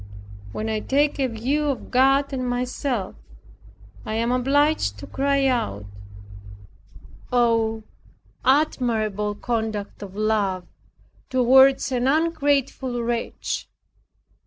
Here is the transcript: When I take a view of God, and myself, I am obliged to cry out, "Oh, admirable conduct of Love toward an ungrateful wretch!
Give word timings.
When 0.51 0.67
I 0.67 0.79
take 0.79 1.19
a 1.19 1.27
view 1.27 1.67
of 1.67 1.91
God, 1.91 2.33
and 2.33 2.49
myself, 2.49 3.13
I 4.03 4.15
am 4.15 4.31
obliged 4.31 4.97
to 4.97 5.05
cry 5.05 5.45
out, 5.45 5.85
"Oh, 7.31 7.83
admirable 8.43 9.35
conduct 9.35 10.01
of 10.01 10.15
Love 10.15 10.65
toward 11.29 11.79
an 11.91 12.07
ungrateful 12.07 13.03
wretch! 13.03 13.69